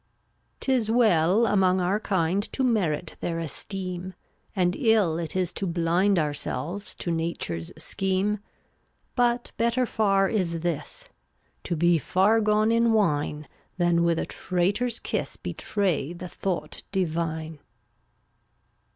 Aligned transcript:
355 0.61 0.61
'Tis 0.87 0.97
well 0.97 1.45
among 1.45 1.79
our 1.79 1.99
kind 1.99 2.51
To 2.53 2.63
merit 2.63 3.13
their 3.21 3.37
esteem, 3.39 4.15
And 4.55 4.75
ill 4.75 5.19
it 5.19 5.35
is 5.35 5.53
to 5.53 5.67
blind 5.67 6.17
Ourselves 6.17 6.95
to 6.95 7.11
nature's 7.11 7.71
Scheme. 7.77 8.39
But 9.15 9.51
better 9.57 9.85
far 9.85 10.27
is 10.27 10.61
this: 10.61 11.07
To 11.65 11.75
be 11.75 11.99
far 11.99 12.41
gone 12.41 12.71
in 12.71 12.93
wine 12.93 13.47
Than 13.77 14.03
with 14.03 14.17
a 14.17 14.25
traitor's 14.25 14.99
kiss 14.99 15.37
Betray 15.37 16.13
the 16.13 16.27
Thought 16.27 16.81
Divine. 16.91 17.59